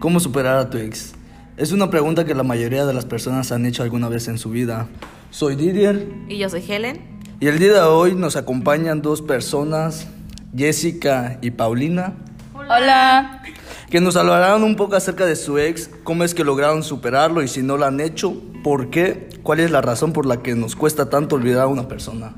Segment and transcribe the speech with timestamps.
[0.00, 1.12] ¿Cómo superar a tu ex?
[1.58, 4.48] Es una pregunta que la mayoría de las personas han hecho alguna vez en su
[4.48, 4.88] vida.
[5.30, 6.08] Soy Didier.
[6.26, 7.20] Y yo soy Helen.
[7.38, 10.08] Y el día de hoy nos acompañan dos personas,
[10.56, 12.14] Jessica y Paulina.
[12.54, 13.42] Hola.
[13.90, 17.48] Que nos hablarán un poco acerca de su ex, cómo es que lograron superarlo y
[17.48, 20.76] si no lo han hecho, por qué, cuál es la razón por la que nos
[20.76, 22.32] cuesta tanto olvidar a una persona.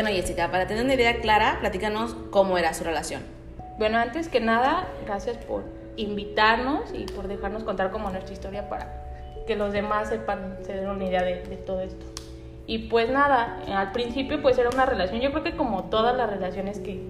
[0.00, 3.20] Bueno, Jessica, para tener una idea clara, platícanos cómo era su relación.
[3.78, 5.64] Bueno, antes que nada, gracias por
[5.96, 8.92] invitarnos y por dejarnos contar como nuestra historia para
[9.48, 12.06] que los demás sepan, se den una idea de, todo esto.
[12.68, 16.30] Y pues nada, al principio pues era una relación, yo creo que como todas las
[16.30, 17.02] relaciones que,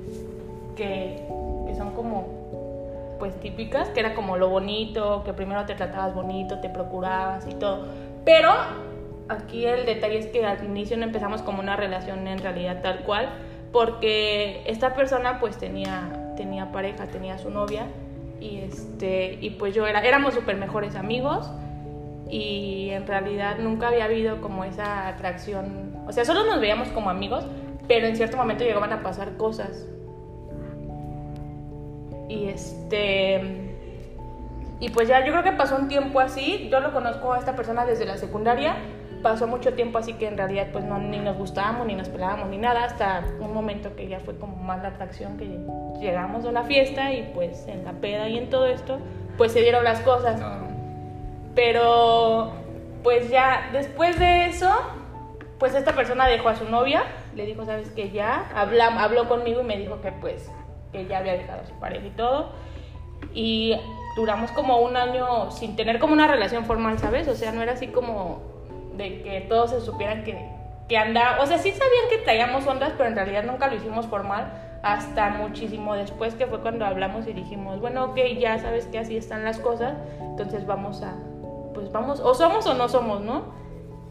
[0.75, 1.23] que,
[1.67, 6.59] que son como pues típicas, que era como lo bonito, que primero te tratabas bonito,
[6.61, 7.87] te procurabas y todo.
[8.25, 8.49] Pero
[9.29, 13.01] aquí el detalle es que al inicio no empezamos como una relación en realidad tal
[13.01, 13.29] cual,
[13.73, 17.87] porque esta persona pues tenía, tenía pareja, tenía su novia
[18.41, 21.51] y, este, y pues yo era, éramos súper mejores amigos
[22.31, 27.11] y en realidad nunca había habido como esa atracción, o sea, solo nos veíamos como
[27.11, 27.45] amigos,
[27.87, 29.87] pero en cierto momento llegaban a pasar cosas.
[32.29, 33.65] Y este...
[34.81, 37.57] Y pues ya yo creo que pasó un tiempo así, yo lo conozco a esta
[37.57, 38.77] persona desde la secundaria
[39.23, 42.49] pasó mucho tiempo así que en realidad pues no, ni nos gustábamos, ni nos pelábamos,
[42.49, 45.59] ni nada, hasta un momento que ya fue como más la atracción que
[46.01, 48.99] llegamos a la fiesta y pues en la peda y en todo esto,
[49.37, 50.41] pues se dieron las cosas.
[51.55, 52.53] Pero
[53.03, 54.71] pues ya después de eso,
[55.59, 59.61] pues esta persona dejó a su novia, le dijo, sabes que ya, Habla, habló conmigo
[59.61, 60.51] y me dijo que pues
[60.93, 62.51] que ya había dejado a su pareja y todo.
[63.35, 63.77] Y
[64.17, 67.29] duramos como un año sin tener como una relación formal, ¿sabes?
[67.29, 68.58] O sea, no era así como
[68.99, 70.37] de que todos se supieran que,
[70.89, 74.07] que andaba, o sea, sí sabían que traíamos ondas, pero en realidad nunca lo hicimos
[74.07, 78.99] formal hasta muchísimo después que fue cuando hablamos y dijimos, bueno, ok, ya sabes que
[78.99, 81.15] así están las cosas, entonces vamos a,
[81.75, 83.57] pues vamos, o somos o no somos, ¿no?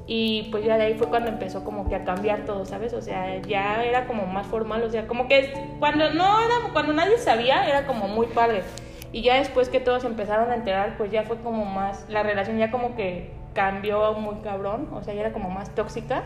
[0.09, 2.93] Y pues ya de ahí fue cuando empezó como que a cambiar todo, ¿sabes?
[2.93, 6.93] O sea, ya era como más formal, o sea, como que cuando no era, cuando
[6.93, 8.63] nadie sabía, era como muy padre.
[9.11, 12.57] Y ya después que todos empezaron a enterar, pues ya fue como más, la relación
[12.57, 16.25] ya como que cambió muy cabrón, o sea, ya era como más tóxica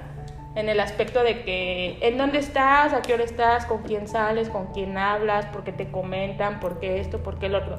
[0.56, 4.50] en el aspecto de que en dónde estás, a qué hora estás, con quién sales,
[4.50, 7.78] con quién hablas, por qué te comentan, por qué esto, por qué el otro.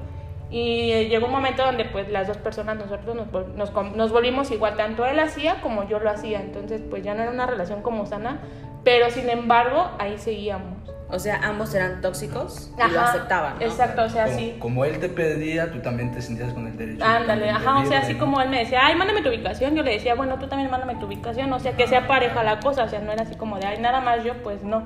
[0.51, 4.75] Y llegó un momento donde pues las dos personas nosotros nos, nos, nos volvimos igual,
[4.79, 8.07] tanto él hacía como yo lo hacía, entonces pues ya no era una relación como
[8.07, 8.41] sana,
[8.85, 10.92] pero sin embargo ahí seguíamos.
[11.13, 13.59] O sea, ambos eran tóxicos y lo aceptaban.
[13.59, 13.67] ¿no?
[13.67, 14.57] Exacto, o sea, sí.
[14.59, 17.05] Como él te pedía, tú también te sentías con el derecho.
[17.05, 19.93] Ándale, ajá, o sea, así como él me decía, ay, mándame tu ubicación, yo le
[19.93, 22.89] decía, bueno, tú también mándame tu ubicación, o sea, que sea pareja la cosa, o
[22.89, 24.85] sea, no era así como de, ay, nada más yo, pues no.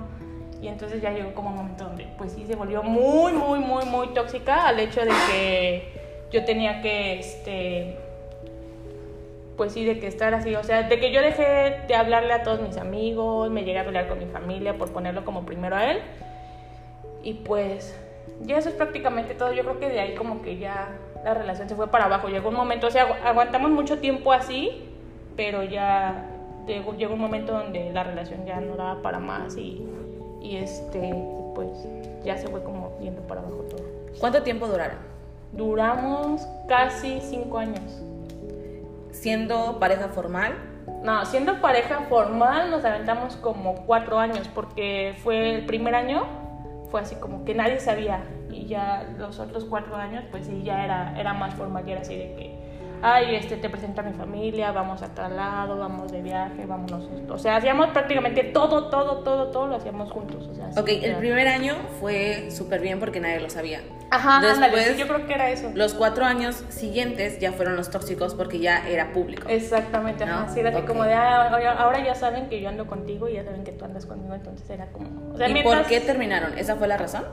[0.61, 3.85] Y entonces ya llegó como un momento donde, pues sí, se volvió muy, muy, muy,
[3.85, 7.99] muy tóxica al hecho de que yo tenía que, este,
[9.57, 12.43] pues sí, de que estar así, o sea, de que yo dejé de hablarle a
[12.43, 15.91] todos mis amigos, me llegué a pelear con mi familia por ponerlo como primero a
[15.91, 16.03] él.
[17.23, 17.99] Y pues
[18.43, 19.53] ya eso es prácticamente todo.
[19.53, 20.91] Yo creo que de ahí como que ya
[21.25, 22.29] la relación se fue para abajo.
[22.29, 24.85] Llegó un momento, o sea, aguantamos mucho tiempo así,
[25.37, 26.27] pero ya
[26.67, 29.83] llegó, llegó un momento donde la relación ya no daba para más y,
[30.43, 31.15] y este,
[31.55, 31.69] pues
[32.25, 33.85] ya se fue como yendo para abajo todo.
[34.21, 34.99] ¿Cuánto tiempo duraron?
[35.53, 38.03] Duramos casi cinco años
[39.27, 40.55] siendo pareja formal?
[41.03, 46.27] No, siendo pareja formal nos aventamos como cuatro años porque fue el primer año,
[46.93, 48.23] fue así como que nadie sabía
[48.53, 52.03] y ya los otros cuatro años pues sí ya era, era más formal y era
[52.03, 52.56] así de que
[53.07, 57.09] ay, este, te presento a mi familia, vamos a tal lado, vamos de viaje, vámonos.
[57.29, 60.49] O sea, hacíamos prácticamente todo, todo, todo, todo lo hacíamos juntos.
[60.51, 63.81] O sea, ok, el primer año fue súper bien porque nadie lo sabía.
[64.11, 65.71] Ajá, Después, yo creo que era eso.
[65.75, 69.49] Los cuatro años siguientes ya fueron los tóxicos porque ya era público.
[69.49, 70.49] Exactamente, ajá.
[70.53, 73.63] Sí, era como de, ah, ahora ya saben que yo ando contigo y ya saben
[73.63, 75.37] que tú andas conmigo, entonces era como...
[75.47, 76.59] ¿Y por qué terminaron?
[76.59, 77.25] ¿Esa fue la razón?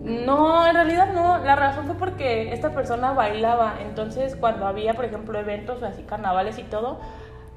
[0.00, 1.38] No, en realidad no.
[1.38, 3.74] La razón fue porque esta persona bailaba.
[3.80, 6.98] Entonces, cuando había, por ejemplo, eventos o así, carnavales y todo,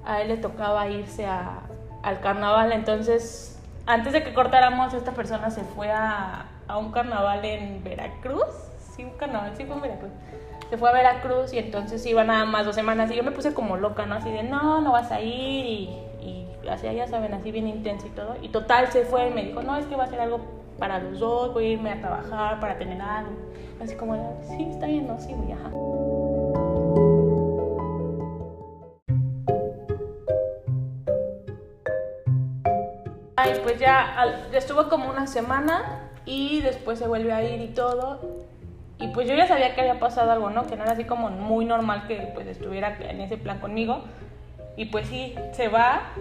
[0.06, 1.62] a él le tocaba irse a,
[2.04, 2.74] al carnaval.
[2.74, 6.48] Entonces, antes de que cortáramos, esta persona se fue a,
[6.78, 8.46] un carnaval en Veracruz.
[8.94, 10.12] Sí, un carnaval, sí fue en Veracruz.
[10.70, 13.10] Se fue a Veracruz y entonces iba nada más dos semanas.
[13.12, 14.16] Y yo me puse como loca, ¿no?
[14.16, 15.66] Así de, no, no vas a ir.
[15.66, 15.90] Y,
[16.22, 18.36] y así, ya saben, así bien intenso y todo.
[18.42, 21.00] Y total se fue y me dijo, no, es que va a ser algo para
[21.00, 23.32] los dos, voy a irme a trabajar para tener algo.
[23.82, 25.72] Así como, sí, está bien, no, sí, voy, ajá.
[33.36, 37.68] Ay, pues ya, ya estuvo como una semana y después se vuelve a ir y
[37.68, 38.20] todo.
[39.00, 40.66] Y pues yo ya sabía que había pasado algo, ¿no?
[40.66, 44.04] Que no era así como muy normal que pues estuviera en ese plan conmigo.
[44.78, 46.14] Y pues sí, se va,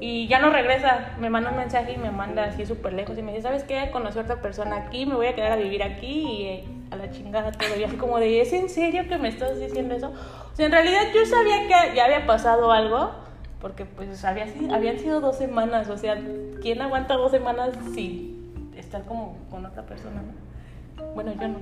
[0.00, 1.14] y ya no regresa.
[1.18, 3.90] Me manda un mensaje y me manda así súper lejos y me dice, ¿sabes qué?
[3.90, 6.96] Conocí a otra persona aquí, me voy a quedar a vivir aquí y eh, a
[6.96, 7.78] la chingada todo.
[7.78, 10.12] Y así como de, ¿es en serio que me estás diciendo eso?
[10.52, 13.10] O sea, en realidad yo sabía que ya había pasado algo,
[13.60, 15.88] porque pues había, habían sido dos semanas.
[15.88, 16.18] O sea,
[16.60, 18.36] ¿quién aguanta dos semanas si
[18.76, 20.22] estar como con otra persona?
[20.22, 20.46] no?
[21.14, 21.58] Bueno, yo no.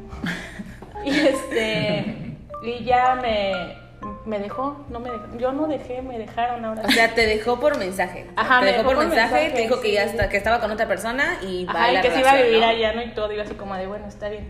[1.04, 3.83] y este, y ya me,
[4.24, 5.24] me dejó, no me dejó.
[5.38, 6.82] Yo no dejé, me dejaron ahora.
[6.86, 8.26] O sea, te dejó por mensaje.
[8.36, 10.70] Ajá, te me dejó por mensaje, mensaje, te dijo que ya está, que estaba con
[10.70, 12.66] otra persona y va Ajá, y la que se iba a vivir ¿no?
[12.66, 13.02] allá, ¿no?
[13.02, 14.46] Y todo, digo así como de, bueno, está bien.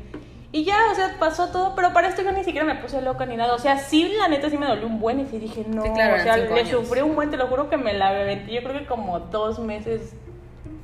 [0.53, 3.27] Y ya, o sea, pasó todo, pero para esto yo ni siquiera me puse loca
[3.27, 3.55] ni nada.
[3.55, 5.83] O sea, sí, la neta sí me dolió un buen y sí dije, no.
[5.83, 6.69] Sí, claro, o sea, le años.
[6.69, 8.53] sufrí un buen, te lo juro que me la bebenté.
[8.53, 10.13] Yo creo que como dos meses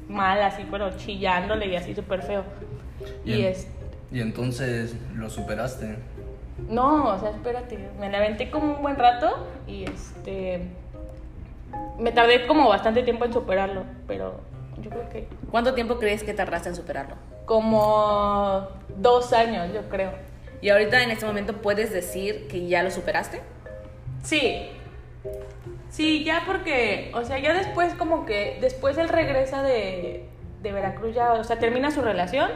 [0.09, 2.43] mal, así, pero chillándole y así súper feo.
[3.25, 3.69] Y, Y, en- es.
[4.11, 5.99] y entonces lo superaste.
[6.69, 7.79] No, o sea, espérate.
[7.99, 10.69] Me la aventé como un buen rato y este.
[11.99, 14.41] Me tardé como bastante tiempo en superarlo, pero
[14.81, 17.17] yo creo que ¿Cuánto tiempo crees que tardaste en superarlo?
[17.51, 20.13] como dos años, yo creo.
[20.61, 23.41] Y ahorita en este momento puedes decir que ya lo superaste.
[24.23, 24.69] Sí.
[25.89, 30.29] Sí, ya porque, o sea, ya después como que, después él regresa de,
[30.63, 32.51] de Veracruz ya, o sea, termina su relación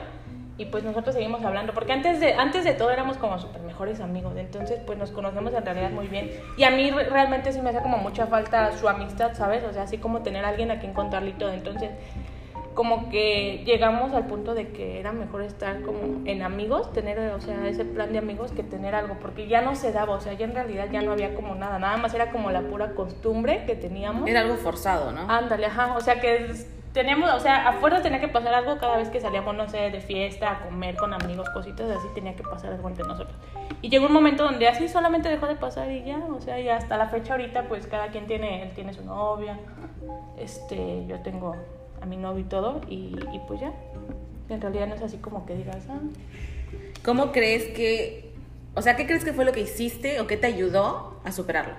[0.57, 4.01] y pues nosotros seguimos hablando, porque antes de, antes de todo éramos como súper mejores
[4.01, 6.31] amigos, entonces pues nos conocemos en realidad muy bien.
[6.57, 9.65] Y a mí re- realmente sí me hace como mucha falta su amistad, ¿sabes?
[9.65, 11.91] O sea, así como tener a alguien a quien contarle y todo, entonces
[12.75, 17.41] como que llegamos al punto de que era mejor estar como en amigos, tener, o
[17.41, 20.33] sea, ese plan de amigos que tener algo, porque ya no se daba, o sea,
[20.33, 23.63] ya en realidad ya no había como nada, nada más era como la pura costumbre
[23.67, 24.29] que teníamos.
[24.29, 25.21] Era algo forzado, ¿no?
[25.31, 28.79] Ándale, ajá, o sea que es- teníamos, o sea, a fuerza tenía que pasar algo
[28.79, 32.35] cada vez que salíamos, no sé, de fiesta, a comer con amigos, cositas así, tenía
[32.35, 33.37] que pasar algo entre nosotros.
[33.83, 36.69] Y llegó un momento donde así solamente dejó de pasar y ya, o sea, y
[36.71, 39.59] hasta la fecha ahorita pues cada quien tiene, él tiene su novia,
[40.39, 41.57] este, yo tengo
[42.01, 43.73] a mi novio y todo, y, y pues ya,
[44.49, 45.99] en realidad no es así como que digas, ah,
[47.05, 48.31] ¿Cómo crees que,
[48.75, 51.75] o sea, qué crees que fue lo que hiciste o qué te ayudó a superarlo?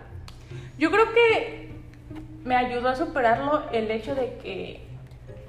[0.78, 1.72] Yo creo que
[2.44, 4.85] me ayudó a superarlo el hecho de que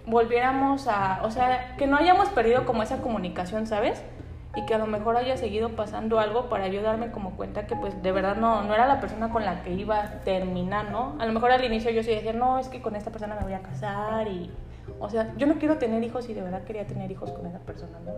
[0.07, 4.03] volviéramos a, o sea, que no hayamos perdido como esa comunicación, ¿sabes?
[4.55, 7.77] Y que a lo mejor haya seguido pasando algo para yo darme como cuenta que
[7.77, 11.17] pues de verdad no, no era la persona con la que iba a terminar, ¿no?
[11.19, 13.43] A lo mejor al inicio yo sí decía, no, es que con esta persona me
[13.43, 14.51] voy a casar y,
[14.99, 17.59] o sea, yo no quiero tener hijos y de verdad quería tener hijos con esa
[17.59, 18.13] persona, ¿no?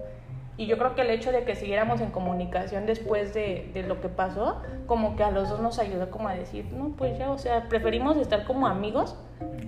[0.58, 4.00] Y yo creo que el hecho de que siguiéramos en comunicación después de, de lo
[4.00, 7.30] que pasó, como que a los dos nos ayudó como a decir, no, pues ya,
[7.30, 9.16] o sea, preferimos estar como amigos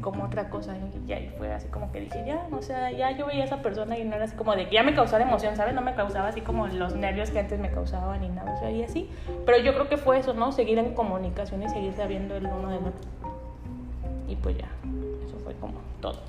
[0.00, 0.76] como otra cosa.
[0.76, 3.46] Y ya y fue así como que dije, ya, o sea, ya yo veía a
[3.46, 5.74] esa persona y no era así como de que ya me causara emoción, ¿sabes?
[5.74, 8.70] No me causaba así como los nervios que antes me causaban y nada, o sea,
[8.70, 9.10] y así.
[9.46, 10.52] Pero yo creo que fue eso, ¿no?
[10.52, 13.08] Seguir en comunicación y seguir sabiendo el uno del otro.
[14.28, 14.68] Y pues ya,
[15.26, 16.20] eso fue como todo.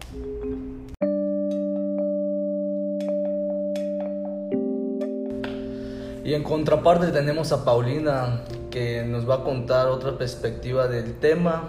[6.24, 11.67] Y en contraparte tenemos a Paulina que nos va a contar otra perspectiva del tema.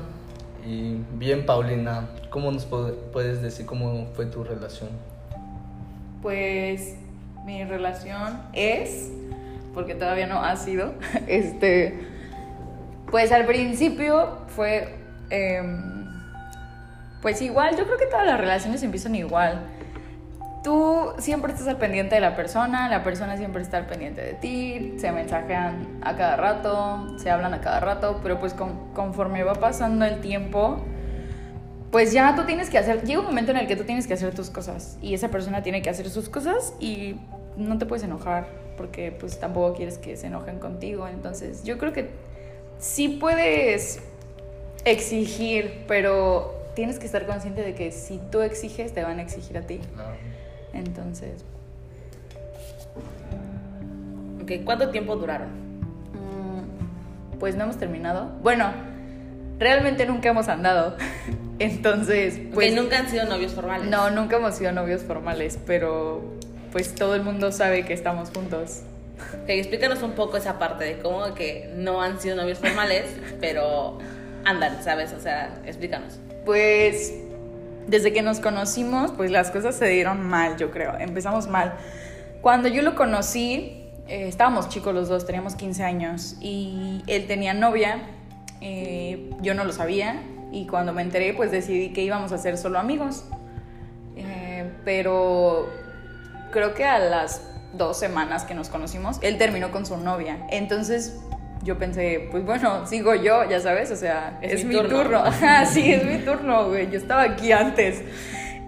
[0.65, 4.91] Y bien, Paulina, ¿cómo nos puedes decir cómo fue tu relación?
[6.23, 6.95] Pues
[7.45, 9.11] mi relación es,
[9.75, 10.95] porque todavía no ha sido,
[11.27, 11.99] este,
[13.11, 14.95] pues al principio fue,
[15.31, 16.07] em,
[17.21, 19.67] pues igual, yo creo que todas las relaciones empiezan igual.
[20.63, 24.35] Tú siempre estás al pendiente de la persona, la persona siempre está al pendiente de
[24.35, 29.43] ti, se mensajean a cada rato, se hablan a cada rato, pero pues con- conforme
[29.43, 30.79] va pasando el tiempo,
[31.91, 34.15] pues ya tú tienes que hacer, llega un momento en el que tú tienes que
[34.15, 37.17] hacer tus cosas y esa persona tiene que hacer sus cosas y
[37.57, 41.09] no te puedes enojar porque pues tampoco quieres que se enojen contigo.
[41.09, 42.09] Entonces yo creo que
[42.79, 44.01] sí puedes
[44.85, 49.59] exigir, pero tienes que estar consciente de que si tú exiges te van a exigir
[49.59, 49.81] a ti.
[50.73, 51.45] Entonces,
[54.43, 55.49] Ok, ¿Cuánto tiempo duraron?
[56.13, 58.31] mm, pues no hemos terminado.
[58.43, 58.73] Bueno,
[59.59, 60.97] realmente nunca hemos andado.
[61.59, 63.89] Entonces, Pues pues nunca han sido novios formales.
[63.89, 66.23] No, nunca hemos sido novios formales, pero
[66.73, 68.81] pues todo el mundo sabe que estamos juntos.
[69.43, 73.05] Ok, explícanos un poco esa parte de cómo que no han sido novios formales,
[73.41, 73.99] pero
[74.45, 75.13] andan, ¿sabes?
[75.13, 76.19] O sea, explícanos.
[76.45, 77.15] Pues
[77.87, 80.99] desde que nos conocimos, pues las cosas se dieron mal, yo creo.
[80.99, 81.75] Empezamos mal.
[82.41, 87.55] Cuando yo lo conocí, eh, estábamos chicos los dos, teníamos 15 años y él tenía
[87.55, 88.03] novia,
[88.61, 92.59] eh, yo no lo sabía y cuando me enteré, pues decidí que íbamos a ser
[92.59, 93.25] solo amigos.
[94.17, 95.69] Eh, pero
[96.51, 100.47] creo que a las dos semanas que nos conocimos, él terminó con su novia.
[100.51, 101.21] Entonces
[101.63, 105.03] yo pensé, pues bueno, sigo yo, ya sabes, o sea, es, Es mi, turno.
[105.03, 105.19] turno.
[105.25, 106.91] Ajá, sí, es mi turno, güey.
[106.91, 108.03] Yo estaba aquí antes.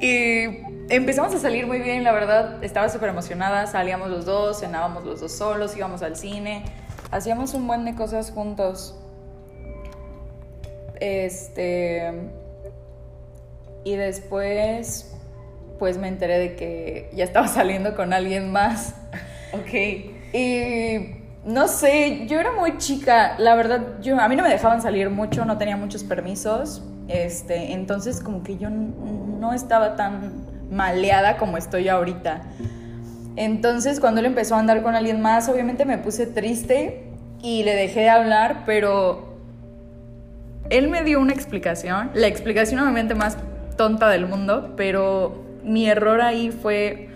[0.00, 3.66] Y empezamos a salir muy bien, la verdad, estaba súper emocionada.
[3.66, 6.64] Salíamos los dos, cenábamos los dos solos, íbamos al cine,
[7.10, 8.96] hacíamos un buen de cosas juntos.
[11.00, 12.12] Este.
[13.82, 15.14] Y después,
[15.78, 18.94] pues me enteré de que ya estaba saliendo con alguien más.
[19.52, 19.72] Ok.
[20.32, 24.80] Y no sé, yo era muy chica, la verdad, yo, a mí no me dejaban
[24.80, 30.32] salir mucho, no tenía muchos permisos, este, entonces como que yo no estaba tan
[30.70, 32.42] maleada como estoy ahorita.
[33.36, 37.04] Entonces cuando él empezó a andar con alguien más, obviamente me puse triste
[37.42, 39.34] y le dejé de hablar, pero
[40.70, 43.36] él me dio una explicación, la explicación obviamente más
[43.76, 47.10] tonta del mundo, pero mi error ahí fue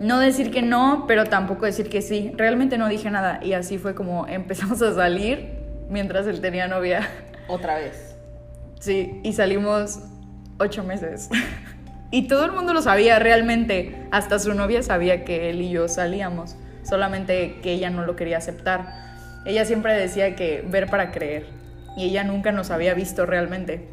[0.00, 2.32] no decir que no, pero tampoco decir que sí.
[2.36, 7.08] Realmente no dije nada y así fue como empezamos a salir mientras él tenía novia.
[7.48, 8.16] Otra vez.
[8.80, 10.00] Sí, y salimos
[10.58, 11.28] ocho meses.
[12.10, 13.94] Y todo el mundo lo sabía realmente.
[14.10, 16.56] Hasta su novia sabía que él y yo salíamos.
[16.82, 18.86] Solamente que ella no lo quería aceptar.
[19.44, 21.46] Ella siempre decía que ver para creer.
[21.98, 23.88] Y ella nunca nos había visto realmente.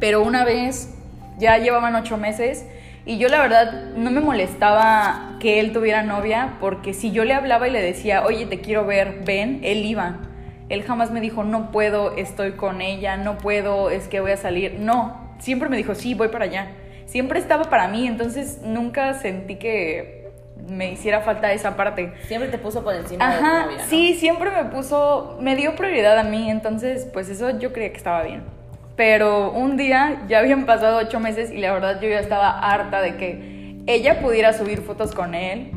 [0.00, 0.94] Pero una vez,
[1.38, 2.64] ya llevaban ocho meses.
[3.06, 6.54] Y yo la verdad no me molestaba que él tuviera novia.
[6.60, 10.20] Porque si yo le hablaba y le decía, oye, te quiero ver, ven, él iba.
[10.70, 14.36] Él jamás me dijo, no puedo, estoy con ella, no puedo, es que voy a
[14.38, 14.76] salir.
[14.80, 16.68] No, siempre me dijo, sí, voy para allá.
[17.04, 20.30] Siempre estaba para mí, entonces nunca sentí que
[20.66, 22.14] me hiciera falta esa parte.
[22.26, 23.84] Siempre te puso por encima de tu Ajá, novia, ¿no?
[23.84, 27.98] sí, siempre me puso, me dio prioridad a mí, entonces pues eso yo creía que
[27.98, 28.42] estaba bien.
[28.96, 33.00] Pero un día ya habían pasado ocho meses y la verdad yo ya estaba harta
[33.00, 35.72] de que ella pudiera subir fotos con él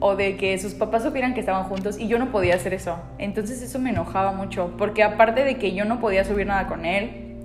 [0.00, 2.98] o de que sus papás supieran que estaban juntos y yo no podía hacer eso.
[3.18, 6.84] Entonces eso me enojaba mucho, porque aparte de que yo no podía subir nada con
[6.84, 7.36] él,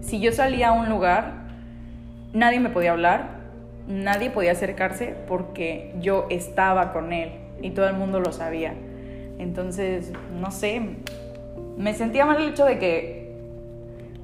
[0.00, 1.32] si yo salía a un lugar,
[2.32, 3.38] nadie me podía hablar,
[3.88, 8.74] nadie podía acercarse porque yo estaba con él y todo el mundo lo sabía.
[9.38, 10.80] Entonces, no sé,
[11.76, 13.17] me sentía mal el hecho de que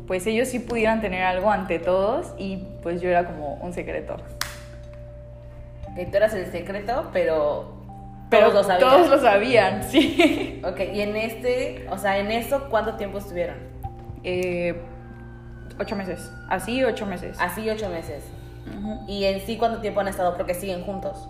[0.06, 4.16] pues ellos sí pudieran tener algo ante todos y pues yo era como un secreto.
[5.96, 7.73] Que tú eras el secreto, pero.
[8.30, 8.90] Pero todos lo sabían.
[8.90, 10.61] Todos lo sabían, sí.
[10.64, 13.56] Ok, y en este, o sea, en eso, ¿cuánto tiempo estuvieron?
[14.25, 14.75] Eh,
[15.78, 17.37] ocho meses, así ocho meses.
[17.40, 18.25] Así ocho meses.
[19.06, 20.37] Y en sí, ¿cuánto tiempo han estado?
[20.37, 21.28] Porque siguen juntos.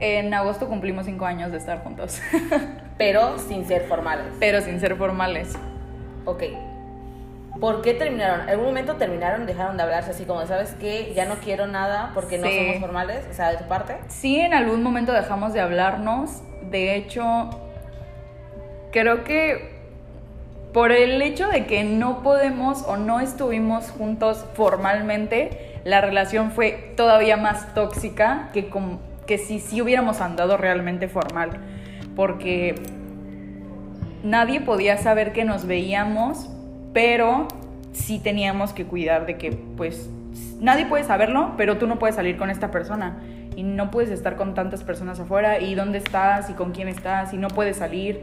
[0.00, 2.20] En agosto cumplimos cinco años de estar juntos,
[2.98, 4.26] Pero sin ser formales.
[4.40, 5.52] pero sin ser formales.
[6.24, 6.42] Ok.
[7.60, 8.42] ¿Por qué terminaron?
[8.42, 11.12] ¿En algún momento terminaron, dejaron de hablarse así como, ¿sabes qué?
[11.14, 13.26] Ya no quiero nada porque no somos formales?
[13.30, 13.98] O sea, de tu parte.
[14.08, 16.42] Sí, en algún momento dejamos de hablarnos.
[16.70, 17.50] De hecho,
[18.90, 19.70] creo que
[20.72, 26.92] por el hecho de que no podemos o no estuvimos juntos formalmente, la relación fue
[26.96, 31.50] todavía más tóxica que, com- que si sí hubiéramos andado realmente formal.
[32.16, 32.74] Porque
[34.22, 36.48] nadie podía saber que nos veíamos,
[36.92, 37.48] pero
[37.92, 40.10] sí teníamos que cuidar de que, pues,
[40.60, 43.18] nadie puede saberlo, pero tú no puedes salir con esta persona
[43.56, 47.32] y no puedes estar con tantas personas afuera y dónde estás y con quién estás
[47.34, 48.20] y no puedes salir.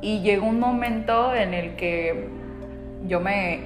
[0.00, 2.28] Y llegó un momento en el que
[3.06, 3.60] yo me,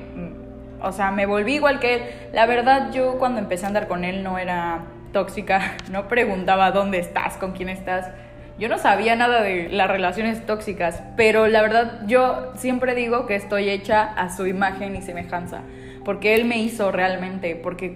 [0.83, 2.03] o sea, me volví igual que él.
[2.33, 6.99] La verdad, yo cuando empecé a andar con él no era tóxica, no preguntaba dónde
[6.99, 8.11] estás, con quién estás.
[8.59, 13.35] Yo no sabía nada de las relaciones tóxicas, pero la verdad yo siempre digo que
[13.35, 15.61] estoy hecha a su imagen y semejanza,
[16.05, 17.95] porque él me hizo realmente, porque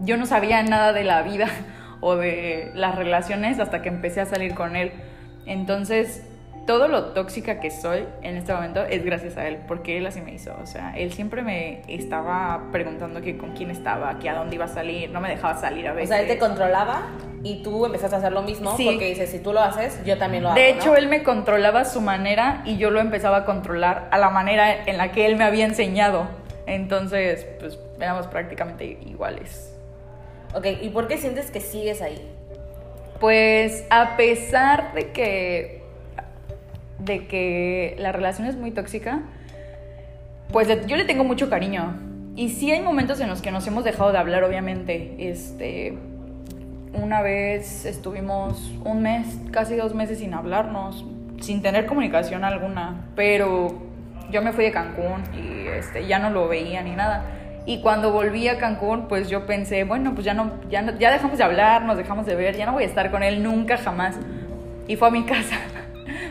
[0.00, 1.46] yo no sabía nada de la vida
[2.00, 4.92] o de las relaciones hasta que empecé a salir con él.
[5.46, 6.26] Entonces,
[6.66, 10.20] todo lo tóxica que soy en este momento es gracias a él, porque él así
[10.20, 10.56] me hizo.
[10.60, 14.64] O sea, él siempre me estaba preguntando que con quién estaba, que a dónde iba
[14.64, 16.08] a salir, no me dejaba salir a O veces.
[16.10, 17.02] sea, él te controlaba
[17.42, 18.84] y tú empezaste a hacer lo mismo Sí.
[18.84, 20.56] porque dices, si tú lo haces, yo también lo hago.
[20.58, 20.96] De hecho, ¿no?
[20.96, 24.84] él me controlaba a su manera y yo lo empezaba a controlar a la manera
[24.84, 26.28] en la que él me había enseñado.
[26.66, 29.74] Entonces, pues éramos prácticamente iguales.
[30.54, 32.20] Ok, ¿y por qué sientes que sigues ahí?
[33.20, 35.80] Pues a pesar de que
[36.98, 39.20] de que la relación es muy tóxica,
[40.52, 41.96] pues yo le tengo mucho cariño.
[42.36, 45.14] Y sí hay momentos en los que nos hemos dejado de hablar, obviamente.
[45.18, 45.96] Este,
[46.92, 51.04] una vez estuvimos un mes, casi dos meses sin hablarnos,
[51.40, 53.68] sin tener comunicación alguna, pero
[54.30, 57.24] yo me fui de Cancún y este, ya no lo veía ni nada.
[57.66, 61.12] Y cuando volví a Cancún, pues yo pensé, bueno, pues ya no, ya no- ya
[61.12, 63.76] dejamos de hablar, nos dejamos de ver, ya no voy a estar con él nunca
[63.76, 64.16] jamás.
[64.88, 65.56] Y fue a mi casa.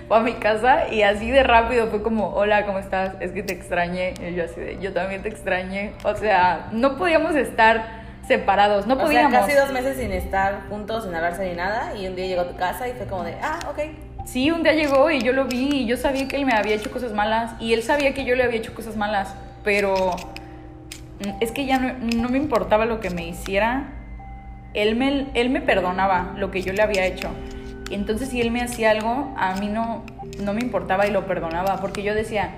[0.08, 3.16] fue a mi casa y así de rápido fue como, hola, ¿cómo estás?
[3.22, 4.13] Es que te extrañé.
[4.28, 5.92] Y yo así de, yo también te extrañé.
[6.04, 8.00] O sea, no podíamos estar
[8.30, 9.40] separados, no o sea, podíamos.
[9.40, 11.98] casi dos meses sin estar juntos, sin hablarse ni nada.
[11.98, 13.80] Y un día llegó a tu casa y fue como de, ah, ok.
[14.24, 16.76] Sí, un día llegó y yo lo vi y yo sabía que él me había
[16.76, 19.34] hecho cosas malas y él sabía que yo le había hecho cosas malas,
[19.64, 20.12] pero
[21.26, 23.88] mm, es que ya no, no me importaba lo que me hiciera.
[24.76, 27.32] Él me, él me perdonaba lo que yo le había hecho.
[27.90, 30.04] Entonces si él me hacía algo, a mí no,
[30.40, 32.52] no me importaba y lo perdonaba, porque yo decía,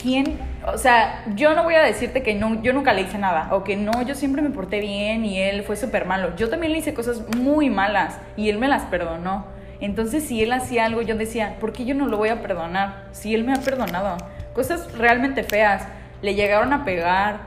[0.00, 0.38] ¿quién?
[0.66, 3.76] O sea, yo no voy a decirte que yo nunca le hice nada, o que
[3.76, 6.34] no, yo siempre me porté bien y él fue súper malo.
[6.36, 9.46] Yo también le hice cosas muy malas y él me las perdonó.
[9.80, 13.04] Entonces, si él hacía algo, yo decía, ¿por qué yo no lo voy a perdonar?
[13.12, 14.18] Si él me ha perdonado.
[14.52, 15.86] Cosas realmente feas.
[16.20, 17.40] Le llegaron a pegar,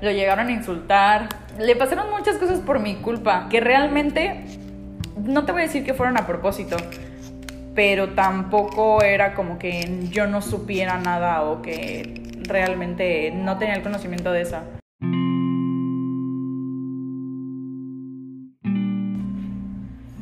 [0.00, 1.28] lo llegaron a insultar.
[1.58, 4.44] Le pasaron muchas cosas por mi culpa, que realmente,
[5.16, 6.76] no te voy a decir que fueron a propósito,
[7.74, 13.82] pero tampoco era como que yo no supiera nada o que realmente no tenía el
[13.82, 14.58] conocimiento de eso.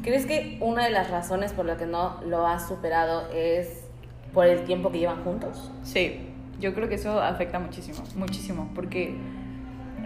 [0.02, 3.84] ¿Crees que una de las razones por la que no lo has superado es
[4.32, 5.70] por el tiempo que llevan juntos?
[5.82, 9.14] Sí, yo creo que eso afecta muchísimo, muchísimo, porque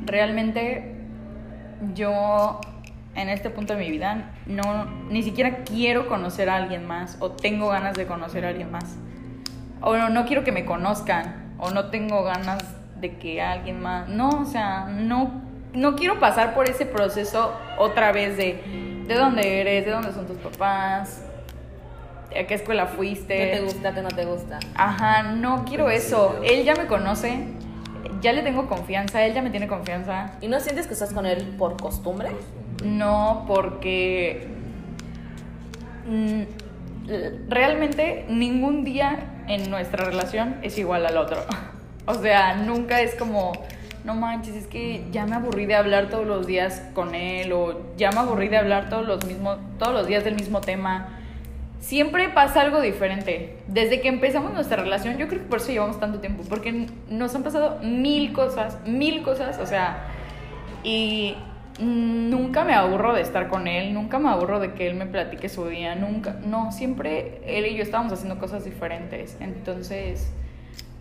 [0.05, 0.97] realmente
[1.95, 2.61] yo
[3.15, 7.33] en este punto de mi vida no ni siquiera quiero conocer a alguien más o
[7.33, 8.97] tengo ganas de conocer a alguien más.
[9.81, 12.63] O no, no quiero que me conozcan o no tengo ganas
[13.01, 15.43] de que alguien más, no, o sea, no
[15.73, 20.27] no quiero pasar por ese proceso otra vez de de dónde eres, de dónde son
[20.27, 21.25] tus papás,
[22.31, 23.37] a qué escuela fuiste.
[23.37, 24.59] ¿Qué te gusta, qué no te gusta?
[24.75, 26.41] Ajá, no quiero eso.
[26.45, 27.49] Él ya me conoce,
[28.21, 30.33] ya le tengo confianza, él ya me tiene confianza.
[30.41, 32.31] ¿Y no sientes que estás con él por costumbre?
[32.83, 34.47] No, porque
[36.07, 36.43] mm,
[37.49, 41.39] realmente ningún día en nuestra relación es igual al otro.
[42.05, 43.53] O sea, nunca es como,
[44.03, 47.81] no manches, es que ya me aburrí de hablar todos los días con él o
[47.97, 51.11] ya me aburrí de hablar todos los mismos, todos los días del mismo tema.
[51.79, 53.57] Siempre pasa algo diferente.
[53.69, 57.37] Desde que empezamos nuestra relación, yo creo que por eso llevamos tanto tiempo, porque nos
[57.37, 60.09] han pasado mil cosas, mil cosas, o sea,
[60.83, 61.37] y
[61.79, 65.49] nunca me aburro de estar con él, nunca me aburro de que él me platique
[65.49, 70.33] su día, nunca, no, siempre él y yo estábamos haciendo cosas diferentes, entonces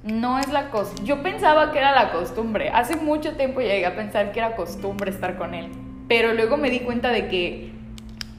[0.03, 0.95] no es la cosa.
[1.03, 5.11] Yo pensaba que era la costumbre, hace mucho tiempo llegué a pensar que era costumbre
[5.11, 5.69] estar con él,
[6.07, 7.71] pero luego me di cuenta de que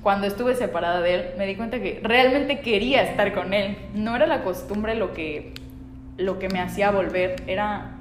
[0.02, 4.16] cuando estuve separada de él, me di cuenta que realmente quería estar con él, no
[4.16, 5.52] era la costumbre lo que,
[6.16, 7.92] lo que me hacía volver, era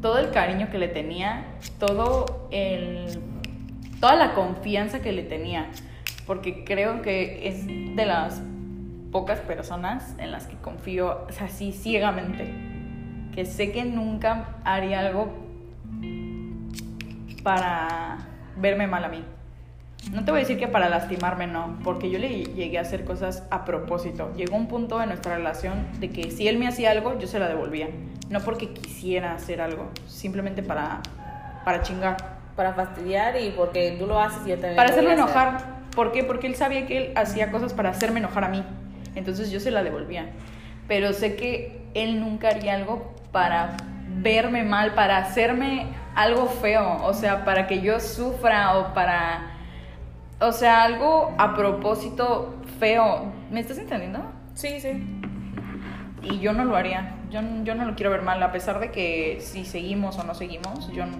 [0.00, 1.44] todo el cariño que le tenía,
[1.78, 3.06] todo el,
[4.00, 5.70] toda la confianza que le tenía,
[6.26, 8.42] porque creo que es de las
[9.10, 12.52] pocas personas en las que confío así ciegamente,
[13.34, 15.28] que sé que nunca haría algo
[17.42, 18.18] para
[18.56, 19.24] verme mal a mí.
[20.12, 23.04] No te voy a decir que para lastimarme, no, porque yo le llegué a hacer
[23.04, 24.32] cosas a propósito.
[24.34, 27.38] Llegó un punto en nuestra relación de que si él me hacía algo, yo se
[27.38, 27.88] la devolvía.
[28.30, 31.02] No porque quisiera hacer algo, simplemente para,
[31.64, 32.39] para chingar.
[32.60, 34.76] Para fastidiar y porque tú lo haces y yo también.
[34.76, 35.24] Para hacerlo a hacer.
[35.24, 35.64] enojar.
[35.96, 36.24] ¿Por qué?
[36.24, 38.62] Porque él sabía que él hacía cosas para hacerme enojar a mí.
[39.14, 40.26] Entonces yo se la devolvía.
[40.86, 43.78] Pero sé que él nunca haría algo para
[44.16, 46.98] verme mal, para hacerme algo feo.
[47.02, 49.52] O sea, para que yo sufra o para...
[50.38, 53.32] O sea, algo a propósito feo.
[53.50, 54.20] ¿Me estás entendiendo?
[54.52, 55.02] Sí, sí.
[56.24, 57.14] Y yo no lo haría.
[57.30, 60.34] Yo, yo no lo quiero ver mal, a pesar de que si seguimos o no
[60.34, 61.16] seguimos, yo, no-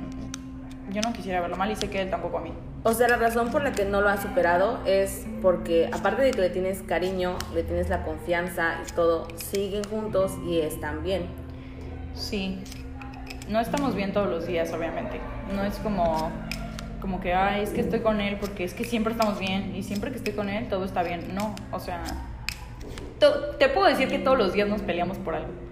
[0.93, 2.53] yo no quisiera verlo mal y sé que él tampoco a mí.
[2.83, 6.31] O sea, la razón por la que no lo has superado es porque, aparte de
[6.31, 11.27] que le tienes cariño, le tienes la confianza y todo, siguen juntos y están bien.
[12.15, 12.63] Sí.
[13.49, 15.21] No estamos bien todos los días, obviamente.
[15.55, 16.31] No es como,
[17.01, 19.83] como que, ay, es que estoy con él porque es que siempre estamos bien y
[19.83, 21.35] siempre que estoy con él todo está bien.
[21.35, 22.03] No, o sea,
[23.59, 25.70] te puedo decir que todos los días nos peleamos por algo.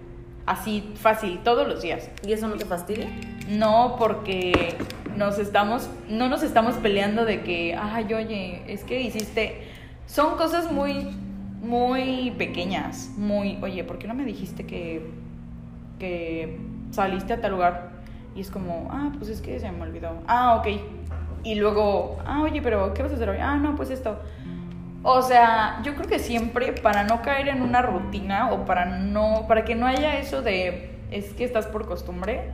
[0.49, 2.09] Así, fácil, todos los días.
[2.27, 3.07] ¿Y eso no te fastidia?
[3.51, 4.77] No, porque
[5.15, 9.69] nos estamos, no nos estamos peleando de que, ay, oye, es que hiciste.
[10.07, 11.15] Son cosas muy,
[11.61, 15.11] muy pequeñas, muy, oye, ¿por qué no me dijiste que,
[15.99, 16.59] que
[16.93, 17.91] saliste a tal lugar?
[18.35, 20.23] Y es como, ah, pues es que se me olvidó.
[20.29, 20.81] Ah, ok.
[21.45, 23.39] Y luego, ah, oye, pero ¿qué vas a hacer hoy?
[23.39, 24.19] Ah, no, pues esto.
[25.11, 29.47] O sea, yo creo que siempre para no caer en una rutina o para no
[29.49, 32.51] para que no haya eso de es que estás por costumbre,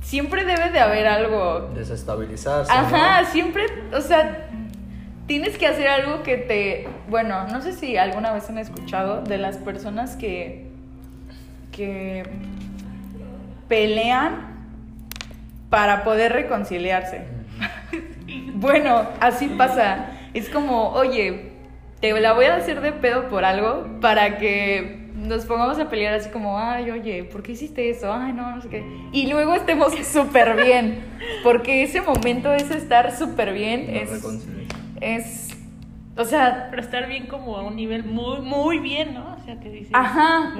[0.00, 1.72] siempre debe de haber algo.
[1.74, 2.70] Desestabilizarse.
[2.70, 3.28] Ajá, ¿no?
[3.30, 4.46] siempre, o sea,
[5.26, 6.88] tienes que hacer algo que te...
[7.10, 10.70] Bueno, no sé si alguna vez han escuchado de las personas que...
[11.72, 12.22] que
[13.66, 14.68] pelean
[15.68, 17.26] para poder reconciliarse.
[18.54, 20.10] bueno, así pasa.
[20.32, 21.51] Es como, oye,
[22.02, 26.14] te la voy a hacer de pedo por algo para que nos pongamos a pelear
[26.14, 28.12] así como, ay, oye, ¿por qué hiciste eso?
[28.12, 28.84] Ay, no, no sé qué.
[29.12, 30.98] Y luego estemos súper bien.
[31.44, 33.86] Porque ese momento es estar súper bien.
[33.86, 34.46] No es,
[35.00, 35.48] es,
[36.16, 39.36] o sea, Pero estar bien como a un nivel muy, muy bien, ¿no?
[39.36, 39.92] O sea, que dices...
[39.94, 40.54] ajá,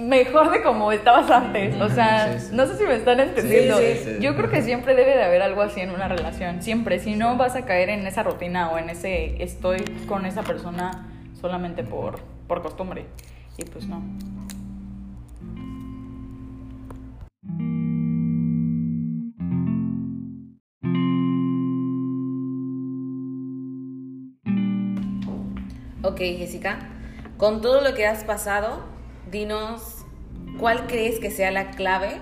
[0.00, 1.80] mejor de como estabas antes.
[1.80, 2.54] O sea, Sí, sí.
[2.56, 3.78] no sé si me están entendiendo.
[3.78, 4.16] Sí, sí, sí.
[4.20, 6.62] Yo creo que siempre debe de haber algo así en una relación.
[6.62, 6.98] Siempre.
[6.98, 11.06] Si no, vas a caer en esa rutina o en ese estoy con esa persona
[11.40, 13.06] solamente por, por costumbre.
[13.58, 14.02] Y pues no.
[26.02, 26.78] Ok, Jessica,
[27.36, 28.80] con todo lo que has pasado,
[29.30, 30.04] dinos
[30.58, 32.20] cuál crees que sea la clave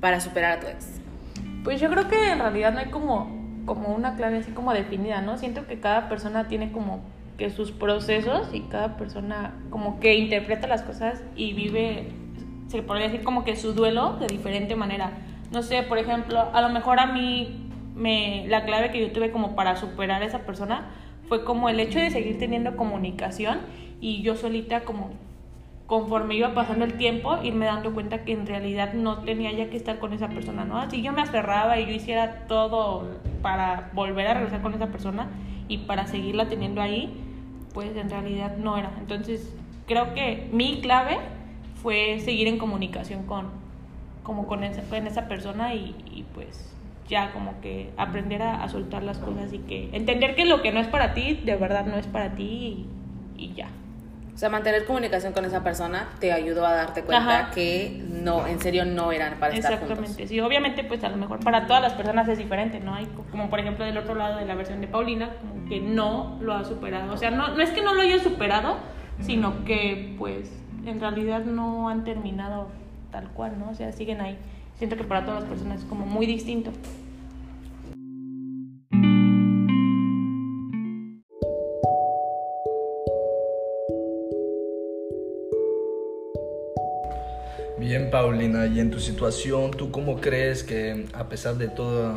[0.00, 1.00] para superar a tu ex.
[1.62, 5.22] Pues yo creo que en realidad no hay como, como una clave así como definida,
[5.22, 5.38] ¿no?
[5.38, 7.02] Siento que cada persona tiene como
[7.38, 12.12] que sus procesos y cada persona como que interpreta las cosas y vive,
[12.68, 15.12] se podría decir como que su duelo de diferente manera.
[15.50, 19.30] No sé, por ejemplo, a lo mejor a mí me, la clave que yo tuve
[19.30, 20.90] como para superar a esa persona
[21.28, 23.60] fue como el hecho de seguir teniendo comunicación
[24.00, 25.10] y yo solita como
[25.86, 29.76] conforme iba pasando el tiempo, irme dando cuenta que en realidad no tenía ya que
[29.76, 30.78] estar con esa persona, ¿no?
[30.78, 33.08] Así yo me aferraba y yo hiciera todo
[33.42, 35.28] para volver a regresar con esa persona
[35.68, 37.14] y para seguirla teniendo ahí,
[37.74, 38.92] pues en realidad no era.
[38.98, 39.54] Entonces,
[39.86, 41.18] creo que mi clave
[41.82, 43.50] fue seguir en comunicación con,
[44.22, 46.70] como con, esa, con esa persona y, pues
[47.06, 50.80] ya como que aprender a, soltar las cosas y que entender que lo que no
[50.80, 52.86] es para ti, de verdad no es para ti
[53.36, 53.68] y ya.
[54.34, 57.50] O sea, mantener comunicación con esa persona te ayudó a darte cuenta Ajá.
[57.52, 60.28] que no, en serio no eran para estar Exactamente, juntos.
[60.28, 62.94] sí, obviamente pues a lo mejor para todas las personas es diferente, ¿no?
[62.94, 65.80] Hay co- como por ejemplo del otro lado de la versión de Paulina, como que
[65.80, 68.76] no lo ha superado, o sea, no, no es que no lo haya superado,
[69.20, 70.50] sino que pues
[70.84, 72.66] en realidad no han terminado
[73.12, 73.70] tal cual, ¿no?
[73.70, 74.36] O sea, siguen ahí.
[74.78, 76.72] Siento que para todas las personas es como muy distinto.
[88.14, 92.14] Paulina, y en tu situación, ¿tú cómo crees que a pesar de todo,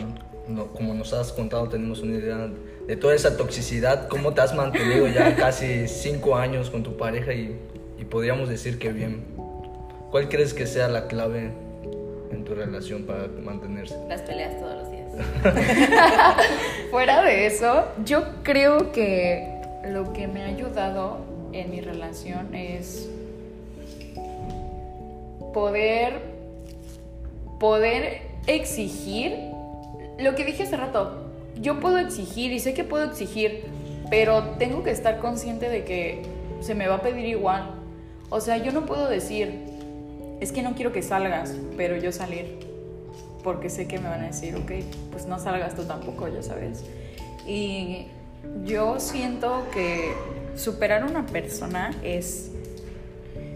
[0.75, 2.51] como nos has contado, tenemos una idea
[2.85, 7.33] de toda esa toxicidad, cómo te has mantenido ya casi cinco años con tu pareja
[7.33, 7.59] y,
[7.97, 9.25] y podríamos decir que bien?
[10.11, 11.51] ¿Cuál crees que sea la clave
[12.29, 13.97] en tu relación para mantenerse?
[14.07, 15.07] Las peleas todos los días.
[16.91, 19.51] Fuera de eso, yo creo que
[19.89, 23.09] lo que me ha ayudado en mi relación es
[25.57, 26.21] poder
[27.59, 29.33] poder exigir
[30.19, 31.31] lo que dije hace rato.
[31.59, 33.63] Yo puedo exigir y sé que puedo exigir,
[34.11, 36.21] pero tengo que estar consciente de que
[36.61, 37.71] se me va a pedir igual.
[38.29, 39.63] O sea, yo no puedo decir,
[40.39, 42.59] es que no quiero que salgas, pero yo salir
[43.43, 44.71] porque sé que me van a decir, ok,
[45.09, 46.83] pues no salgas tú tampoco, ya sabes.
[47.47, 48.05] Y
[48.63, 50.11] yo siento que
[50.55, 52.51] superar a una persona es,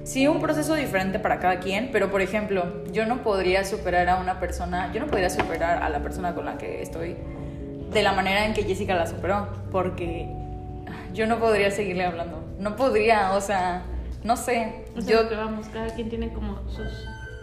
[0.03, 4.17] sí, un proceso diferente para cada quien, pero por ejemplo, yo no podría superar a
[4.17, 7.15] una persona, yo no podría superar a la persona con la que estoy
[7.91, 10.29] de la manera en que Jessica la superó, porque
[11.13, 13.83] yo no podría seguirle hablando, no podría, o sea,
[14.23, 16.87] no sé, O sea, yo que vamos, cada quien tiene como sus...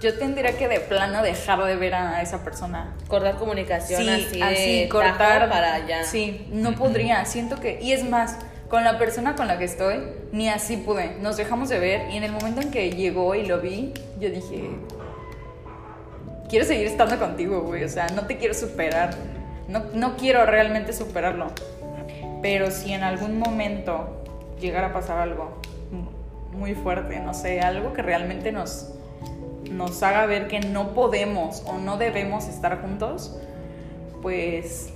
[0.00, 2.94] yo tendría que de plano dejar de ver a esa persona.
[3.08, 6.04] Cortar comunicación Sí, así, así, de cortar para allá.
[6.04, 7.24] Sí, no podría.
[7.24, 7.80] Siento que.
[7.82, 9.96] Y es más, con la persona con la que estoy,
[10.32, 11.16] ni así pude.
[11.20, 14.30] Nos dejamos de ver y en el momento en que llegó y lo vi, yo
[14.30, 14.70] dije.
[16.48, 17.84] Quiero seguir estando contigo, güey.
[17.84, 19.14] O sea, no te quiero superar.
[19.68, 21.48] No, no quiero realmente superarlo.
[22.40, 24.22] Pero si en algún momento
[24.60, 25.60] llegara a pasar algo
[26.52, 28.90] muy fuerte, no sé, algo que realmente nos,
[29.70, 33.38] nos haga ver que no podemos o no debemos estar juntos,
[34.22, 34.90] pues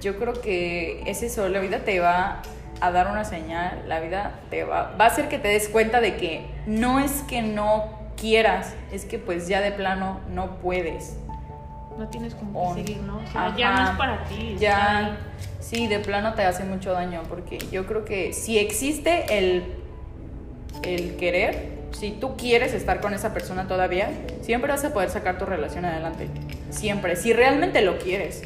[0.00, 2.42] yo creo que es eso, la vida te va
[2.80, 6.00] a dar una señal, la vida te va, va a hacer que te des cuenta
[6.00, 11.16] de que no es que no quieras, es que pues ya de plano no puedes.
[11.98, 13.18] No tienes como que seguir, ¿no?
[13.18, 14.56] O sea, ya no es para ti.
[14.58, 15.16] Ya,
[15.58, 19.64] sí, de plano te hace mucho daño, porque yo creo que si existe el,
[20.84, 24.10] el querer, si tú quieres estar con esa persona todavía,
[24.42, 26.28] siempre vas a poder sacar tu relación adelante.
[26.70, 28.42] siempre, si realmente lo quieres.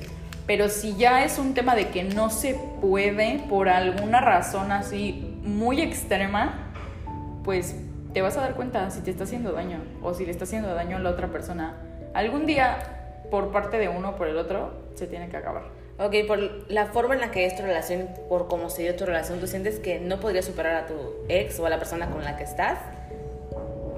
[0.47, 5.39] Pero si ya es un tema de que no se puede por alguna razón así
[5.45, 6.73] muy extrema,
[7.45, 7.77] pues
[8.13, 10.75] te vas a dar cuenta si te está haciendo daño o si le está haciendo
[10.75, 11.77] daño a la otra persona.
[12.15, 12.79] Algún día,
[13.31, 15.63] por parte de uno o por el otro, se tiene que acabar.
[15.99, 16.39] Ok, por
[16.71, 19.47] la forma en la que es tu relación, por cómo se dio tu relación, ¿tú
[19.47, 20.95] sientes que no podrías superar a tu
[21.29, 22.79] ex o a la persona con la que estás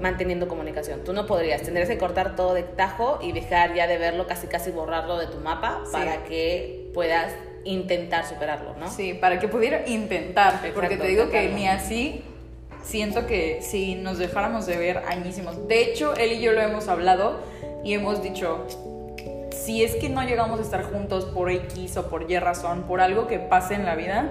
[0.05, 1.03] manteniendo comunicación?
[1.03, 4.45] Tú no podrías, tendrías que cortar todo de tajo y dejar ya de verlo, casi
[4.45, 5.91] casi borrarlo de tu mapa Sí.
[5.91, 8.87] para que puedas intentar superarlo, ¿no?
[8.91, 12.23] Sí, para que pudiera intentar, porque Exacto, te digo que ni así
[12.83, 15.67] siento que si nos dejáramos de ver añísimos.
[15.67, 17.39] De hecho, él y yo lo hemos hablado
[17.83, 18.67] y hemos dicho,
[19.51, 23.01] si es que no llegamos a estar juntos por X o por Y razón, por
[23.01, 24.29] algo que pase en la vida,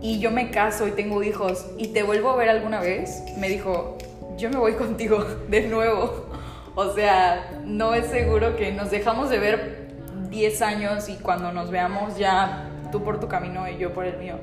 [0.00, 3.48] y yo me caso y tengo hijos y te vuelvo a ver alguna vez, me
[3.48, 3.96] dijo,
[4.36, 6.26] yo me voy contigo de nuevo.
[6.74, 9.94] O sea, no es seguro que nos dejamos de ver
[10.30, 14.18] 10 años y cuando nos veamos ya tú por tu camino y yo por el
[14.18, 14.34] mío.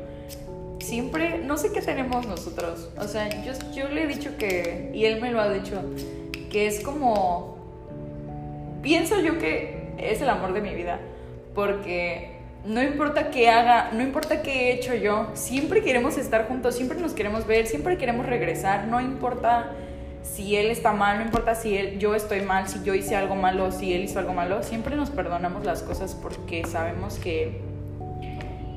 [0.80, 2.90] Siempre, no sé qué tenemos nosotros.
[2.98, 5.82] O sea, yo, yo le he dicho que, y él me lo ha dicho,
[6.50, 7.58] que es como,
[8.82, 11.00] pienso yo que es el amor de mi vida,
[11.54, 12.31] porque
[12.66, 17.00] no importa qué haga, no importa qué he hecho yo, siempre queremos estar juntos, siempre
[17.00, 19.72] nos queremos ver, siempre queremos regresar, no importa
[20.22, 23.36] si él está mal, no importa si él, yo estoy mal, si yo hice algo
[23.36, 27.62] malo, si él hizo algo malo, siempre nos perdonamos las cosas porque sabemos que,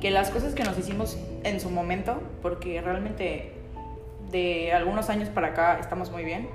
[0.00, 3.52] que las cosas que nos hicimos en su momento, porque realmente
[4.30, 6.48] de algunos años para acá estamos muy bien,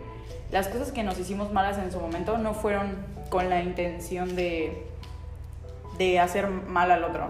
[0.52, 2.98] las cosas que nos hicimos malas en su momento no fueron
[3.30, 4.89] con la intención de,
[6.00, 7.28] de hacer mal al otro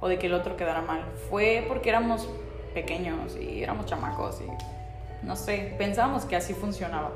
[0.00, 1.04] o de que el otro quedara mal.
[1.28, 2.30] Fue porque éramos
[2.72, 7.10] pequeños y éramos chamacos y no sé, pensábamos que así funcionaba.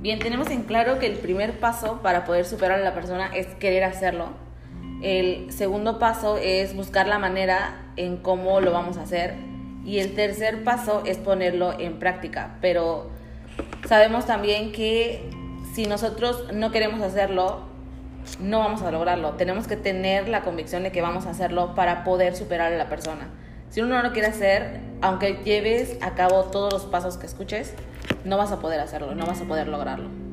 [0.00, 3.46] Bien, tenemos en claro que el primer paso para poder superar a la persona es
[3.56, 4.30] querer hacerlo.
[5.02, 9.34] El segundo paso es buscar la manera en cómo lo vamos a hacer.
[9.84, 12.56] Y el tercer paso es ponerlo en práctica.
[12.60, 13.10] Pero
[13.84, 15.28] sabemos también que
[15.74, 17.62] si nosotros no queremos hacerlo,
[18.40, 19.32] no vamos a lograrlo.
[19.32, 22.88] Tenemos que tener la convicción de que vamos a hacerlo para poder superar a la
[22.88, 23.28] persona.
[23.70, 27.74] Si uno no lo quiere hacer, aunque lleves a cabo todos los pasos que escuches,
[28.24, 30.25] no vas a poder hacerlo, no vas a poder lograrlo.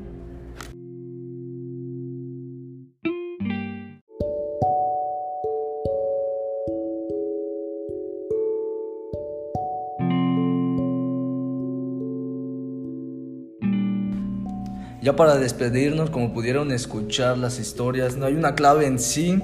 [15.03, 19.37] Ya para despedirnos, como pudieron escuchar las historias, no hay una clave en sí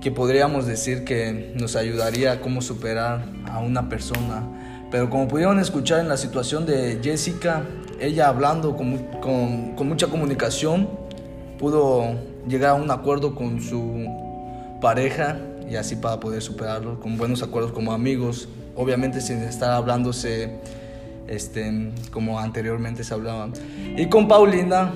[0.00, 4.42] que podríamos decir que nos ayudaría a cómo superar a una persona.
[4.90, 7.62] Pero como pudieron escuchar en la situación de Jessica,
[8.00, 10.88] ella hablando con, con- con mucha comunicación,
[11.56, 12.16] pudo
[12.48, 14.08] llegar a un acuerdo con su
[14.80, 15.38] pareja
[15.70, 20.58] y así para poder superarlo, con buenos acuerdos como amigos, obviamente sin estar hablándose
[21.30, 23.52] este, como anteriormente se hablaban.
[23.96, 24.92] Y con Paulina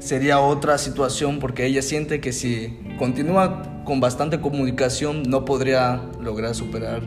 [0.00, 6.54] sería otra situación porque ella siente que si continúa con bastante comunicación no podría lograr
[6.54, 7.02] superar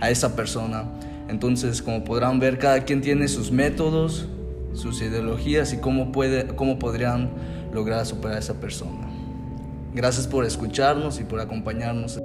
[0.00, 0.84] a esa persona.
[1.28, 4.28] Entonces, como podrán ver, cada quien tiene sus métodos,
[4.72, 7.30] sus ideologías y cómo, puede, cómo podrían
[7.72, 9.08] lograr superar a esa persona.
[9.94, 12.18] Gracias por escucharnos y por acompañarnos.